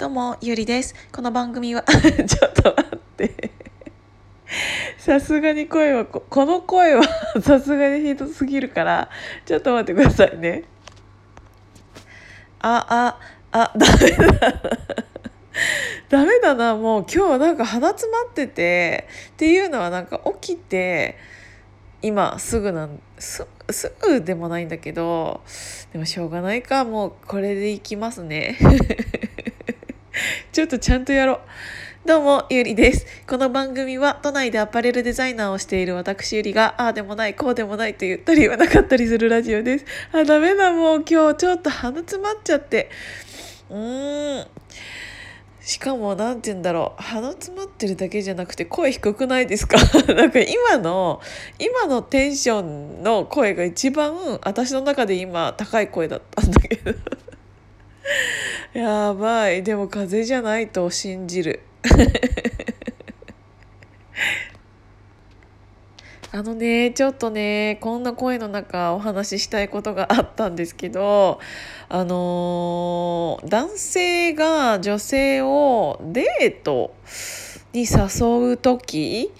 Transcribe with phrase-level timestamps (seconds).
[0.00, 0.94] どうもゆりです。
[1.12, 3.50] この番組は ちょっと待って。
[4.96, 7.02] さすがに声はここの声は
[7.44, 9.10] さすがにひどすぎるから
[9.44, 10.64] ちょっと待ってくださいね。
[12.60, 13.18] ああ
[13.52, 14.62] あ ダメだ。
[16.08, 16.76] ダメだな。
[16.76, 21.18] もう今日はなんか鼻詰まっててっていうのはなんか起きて
[22.00, 25.42] 今すぐなんすすぐでもないんだけど
[25.92, 26.86] でもしょうがないか。
[26.86, 28.56] もうこれでいきますね。
[30.52, 32.08] ちょっとちゃんとやろう。
[32.08, 33.06] どうもゆりです。
[33.28, 39.84] この番組は都内でアパレルデザイナーをしている私ゆりがああでもないこうでもないと言ったり言わなかったりするラジオです。
[40.12, 42.90] あダメだもう今日ちょっと鼻詰まっちゃって。
[43.70, 44.46] うーん。
[45.60, 47.02] しかも何て言うんだろう。
[47.02, 49.76] 鼻詰まってるだけじゃなくて声低くないですか？
[50.14, 51.20] なんか今の
[51.60, 56.92] 今のテンションの声が一番私の中で今高い声だったんだけど。
[58.72, 59.62] やばい。
[59.62, 61.60] でも風邪じゃないと信じる。
[66.32, 71.40] あのねちょっとねこんな声の中お話ししたいことがあったんですけど
[71.88, 76.94] あのー、男性が女性をデート
[77.72, 79.32] に誘う時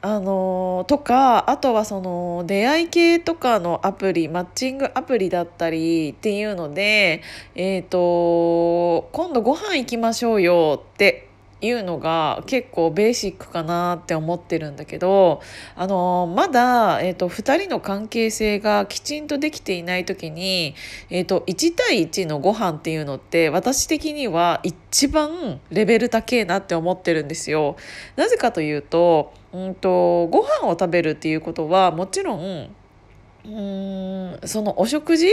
[0.00, 7.22] あのとかあとはその出会い系とかのアプリマッチングアプリだったりっていうので
[7.54, 11.27] えっ、ー、と今度ご飯行きましょうよって
[11.60, 15.40] いうのが結構ベーシックかなって思ってるんだけど
[15.74, 20.74] あのまだ、えーと、2人の関係性がきちんとできていない時に、
[21.10, 27.76] えーと、1対1のご飯っていうのって私的には一番レベル高えなって思ってるんですよ。
[28.16, 32.74] なぜかというと,、うんとご飯を食べるっていうことはもちろん
[33.48, 35.26] うんそのお食事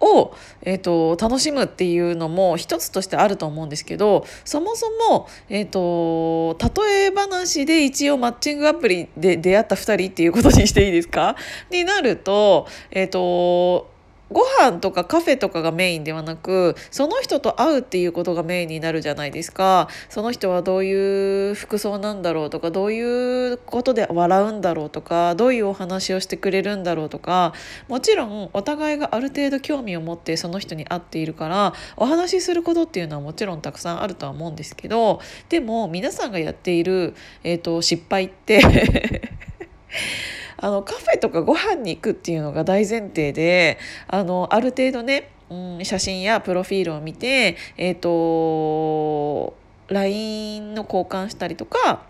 [0.00, 11.36] を、えーと、楽しむっていうのも一つとしてあると思うんですけどそもそも、えーと、例え話で一応マッチングアプリで出会った2人っていうことにしていいですか？
[11.70, 13.99] になると,、えーと
[14.30, 19.88] ご飯とかカフェとかがメインではなくその人と会うっていうことがメインになるじゃないですか。
[20.08, 27.52] その人はどういう服装なんだろうとかどういうことで笑うんだろうとかどういうお話をしてくれるんだろうとか。
[27.88, 38.60] もちろんお互いがある程度興味を持ってその人に会っているからお話しすることっていうのはもちろんたくさんあるとは思うんですけどでも皆さんがやっている、えーと失敗って
[40.62, 43.78] あのカフェとかご飯に行くっていうのが大前提で
[44.08, 49.56] あのある程度ね、うん、写真やプロフィールを見てえっ、ー、と
[49.88, 52.09] LINE の交換したりとか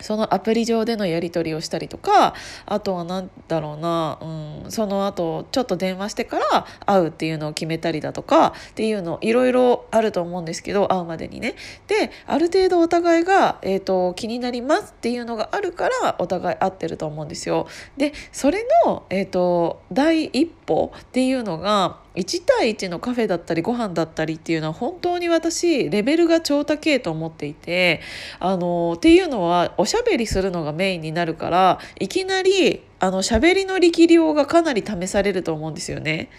[0.00, 2.34] そのアプリ上でのやり取りをしたりとか
[2.66, 11.54] あとは何だろうな、うん、その後ちょっと電話してから会うっていうのを決めたりだとかっていうのいろいろあると思うんですけど会うまでにね。
[11.86, 17.66] である程度お互いが、えーと、気になりますっていうのがあるからお互い会ってると思うんですよ。
[17.96, 28.00] でそれの、えーと第一歩っていうのが1対1のカフェだったりご飯だったりっていうのは本当に私レベルが超高えと思っていて
[28.40, 36.30] あのっていうのはおしゃべりするのがメインになるからいきなりあの喋りの力量がかなり試されると思うんですよね。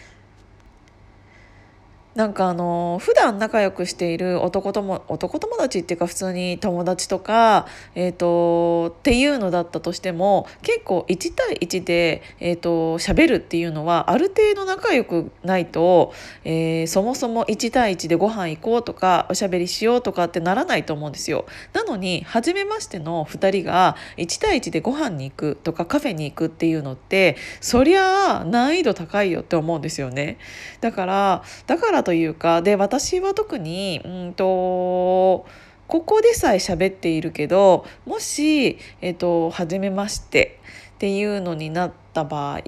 [2.17, 16.11] なんかあの普段仲良くしている男友男友達っていうか普通に友達とか、えーと、っていうのだったとしても結構1対1で、えーと、喋るっていうのはある程度仲良くないと、
[16.43, 21.45] えー、そもそも1対1でご飯行こうとかおしゃべりしようとかってならないと思うんですよ。
[21.73, 30.39] なのに初めましての2人が1対1でご飯に行くとかカフェに行くっていうのってそりゃ難易度高いよって思うんですよね。
[30.81, 35.45] だからだからというかで私は特にうんとこ
[35.87, 40.61] こでさえ喋っているけどもし、えっと、初めまして
[40.95, 42.61] っていうのになった場合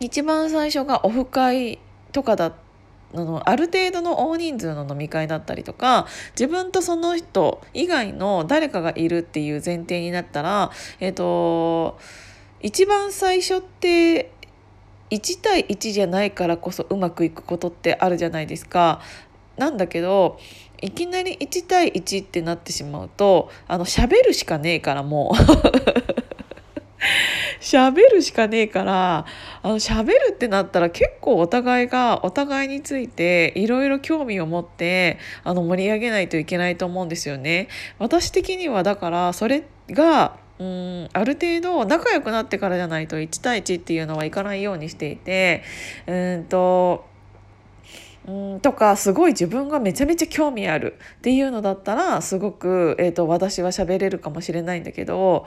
[0.00, 1.78] 一番最初がオフ会
[2.10, 2.52] とかだ
[3.14, 11.96] あのある程度の大人数の飲み会だったりとか自分とその人以外の誰かがいるっていう前提になったらえっと
[12.60, 14.32] 一番最初って
[15.10, 19.00] 1対1じゃないからこそうまくいくことってあるじゃないですか。
[19.56, 20.38] なんだけど
[20.82, 25.36] いきなり1対1ってなってしまうとあの喋るしかねえからもう
[27.60, 29.24] 喋るしかねえから
[29.62, 37.68] あの喋るってなったら結構お互いがお互いについていろいろ興味を持ってあの盛り上げないといけないと思うんですよね。
[37.98, 45.62] 私的にはだからそれがうんある程度仲良くなってからじゃないと1対1っていうのはいかないようにしていて
[46.06, 47.04] うんと
[48.26, 55.46] うんとかすごい自分がめちゃめちゃ興味あるっていうのだったらすごく、えーと、私は喋れるかもしれないんだけど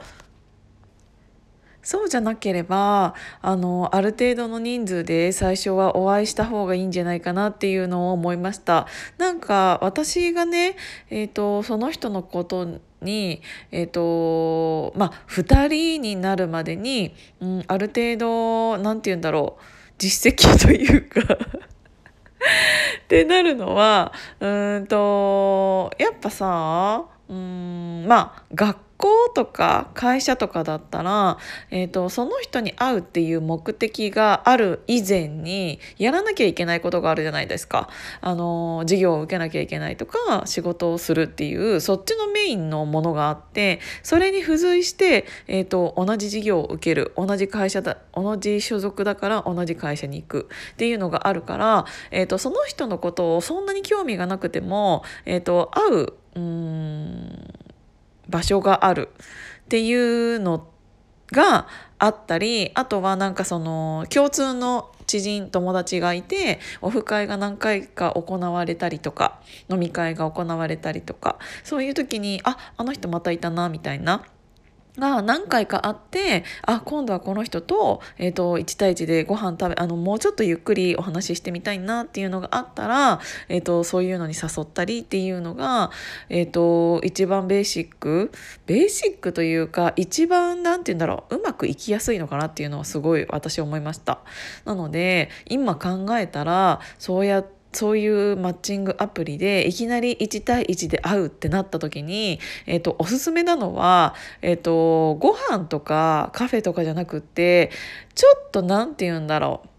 [1.82, 8.86] そうじゃなければあのある程度の人数で最初はお会いした方がいいんじゃないかなっていうのを思いました。
[9.16, 10.76] なんか私がね、
[11.08, 19.62] えーと、その人のことに、えーとまあ、2人になるまでに、うん、ある程度何て言うんだろう
[19.98, 31.38] 実績というか ってなるのはうんとやっぱさうんまあ学校とか会社とかだったら、
[31.70, 37.88] えーと、その人に会うっていう目的がある以前にやらなきゃいけないことがあるじゃないですか。
[38.20, 57.49] あの授業を受けなきゃいけないとか仕事をするっていうそっちのメインのものがあってそれに付随して、えーと、同じ授業を受ける同じ会社だ同じ所属だから同じ会社に行くっていうのがあるから、えーと、その人のことをそんなに興味がなくても、えー、と会ううん
[58.30, 59.10] 場所がある
[59.64, 60.66] っていうの
[61.32, 61.66] が
[61.98, 74.24] あったりあとはなんかその共通の知人友達がいてオフ会が何回か行われたりとか飲み会が行われたりとかそういう時にああの人またいたなみたいな
[74.98, 85.90] が何回かあってあ今度はこの人と,、えーと、1対1でご飯食べあのもうちょっとゆっくりお話ししてみたいなっていうのがあったら、えーと、そういうのに誘ったりっていうのが、
[86.28, 88.32] えーと、一番ベーシック
[88.66, 94.20] ベーシックというか一番何て言うんだろううまくいきやすいのかなっていうのはすごい私思いました。
[94.64, 107.70] なので今考えたらそうやってそういうマッチングアプリでいきなり1対1で会うってなった時に、えーと、おすすめなのは、えーと、ご飯とかカフェとかじゃなくって
[108.14, 109.70] ちょっと何て言うんだろう。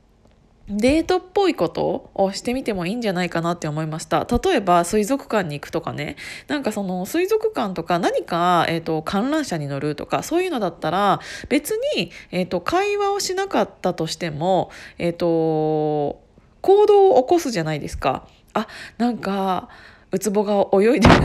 [0.73, 4.25] デートっぽいことをしてみてもいいんじゃないかなって思いました。
[4.25, 6.15] 例えば水族館に行くとかね。
[6.47, 16.21] なんかその水族館とか何か、えーと、観覧車に乗るとかそういうのだったら別に、えーと、会話をしなかったとしてもえっ、ー、と
[16.61, 18.27] 行動を起こすじゃないですか。
[18.53, 18.67] あ
[18.97, 19.69] なんか
[20.11, 21.15] ウツボが泳いでる。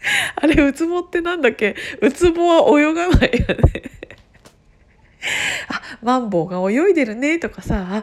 [0.36, 1.74] あれウツボってなんだっけ？
[2.00, 3.82] ウツボは泳がないよね。
[5.68, 7.38] あマンボウが泳いでるね。
[7.38, 8.02] とかさ「わ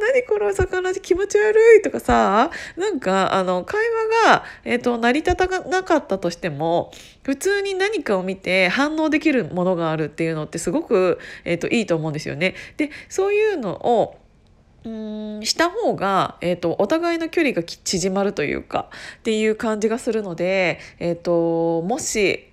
[0.00, 2.50] 何この魚気持ち悪い」とかさ。
[2.76, 3.82] なんかあの会
[4.24, 6.90] 話が、えーと、成り立たなかったとしても
[7.22, 12.54] 普通に何かを見て反応できるものがあるっていうのってすごく、えーといいと思うんですよね。
[12.78, 14.16] でそういうのを
[14.84, 22.48] うんした方が、えーと、お互いの距離が縮まるというかっていう感じがするので、えーともし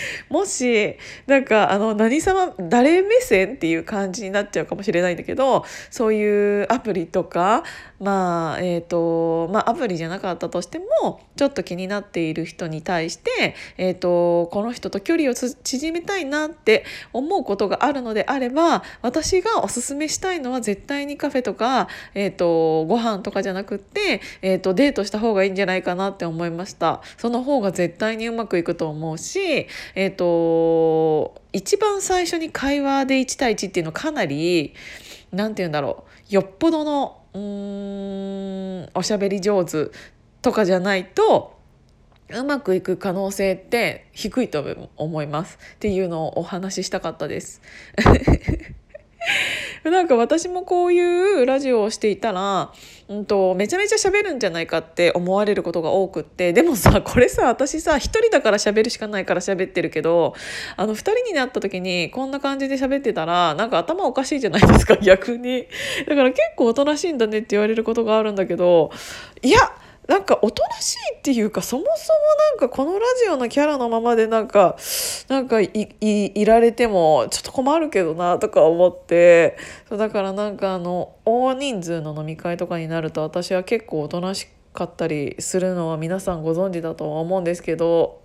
[0.28, 0.96] もし
[1.26, 7.64] なんかあの何様誰目線っていう感じになっちゃうかもしれないんだけどそういうアプリとか
[8.00, 27.02] まあえっ、ー、とまあアプリじゃなかったとしてもちょっと気になっている人に対して、えーと、この人と距離を縮めたいなって思うことがあるのであれば私がおすすめしたいのは絶対にカフェとか、えーと、ご飯とかじゃなくって、えーとデートした方がいいんじゃないかなって思いました。
[27.18, 34.74] その方が絶対にうまくいくと思うしえっ、ー、と一番最初に会話で1対1っていうのかなり
[35.32, 39.90] 何て言うんだろうよっぽどのうんおしゃべり上手
[40.42, 41.58] とかじゃないと
[42.30, 44.64] うまくいく可能性って低いと
[44.96, 47.60] 思いますっていうのをお話ししたかったです。
[49.84, 51.00] なんか私もこうい
[51.42, 52.70] うラジオをしていたら、
[53.08, 60.34] うんと、めちゃめちゃ喋るんじゃないかって思われることが多くってでもさ これさ私さ1人だから喋るしかないから喋ってるけど
[60.76, 65.66] あの2人になった時にこんな感じで喋ってたらなんか頭おかしいじゃないですか逆に。
[66.06, 68.90] だから結構おとなしいんだねって言われることがあるんだけど
[69.42, 69.58] いや
[70.08, 72.18] なんかおとなしいっていうかそもそも
[72.50, 74.76] なんかこのラジオのキャラのままでなんか
[75.28, 79.56] なんかいいられてもちょっと困るけどなとか思って
[79.88, 88.22] そうだからなんかあの大人数の飲み会とかになると私は結構おとなしくかったりするのは皆さんご存知だとは思うんですけど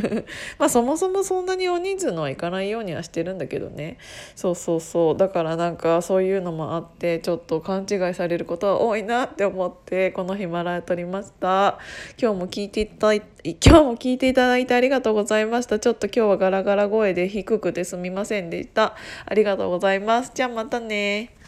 [0.58, 3.98] まあそもそもそんなに大人数のはいかないようにはしてるんだけどね。
[4.34, 5.16] そうそうそう。
[5.16, 11.78] だからなんかそういうのもあってちょっと勘違いされることは多いなって思ってこのヒマラヤ撮りました。
[12.20, 15.78] 今日も聞いていただいて今日も聞いていただいてありがとうございました。
[15.78, 18.94] ちょっと今日はガラガラ声で低くてすみませんでした。
[19.26, 20.32] ありがとうございます。
[20.34, 21.41] じゃあまたね。